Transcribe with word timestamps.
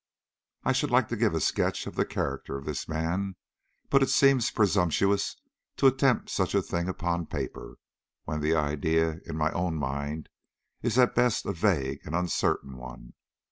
I 0.63 0.71
should 0.71 0.89
like 0.89 1.09
to 1.09 1.15
give 1.15 1.35
a 1.35 1.39
sketch 1.39 1.85
of 1.85 1.93
the 1.93 2.05
character 2.07 2.57
of 2.57 2.65
this 2.65 2.89
man, 2.89 3.35
but 3.91 4.01
it 4.01 4.09
seems 4.09 4.49
presumptuous 4.49 5.35
to 5.77 5.85
attempt 5.85 6.31
such 6.31 6.55
a 6.55 6.63
thing 6.63 6.89
upon 6.89 7.27
paper, 7.27 7.77
when 8.23 8.39
the 8.41 8.55
idea 8.55 9.17
in 9.27 9.37
my 9.37 9.51
own 9.51 9.75
mind 9.75 10.27
is 10.81 10.97
at 10.97 11.13
best 11.13 11.45
a 11.45 11.53
vague 11.53 11.99
and 12.03 12.15
uncertain 12.15 12.77
one. 12.77 13.13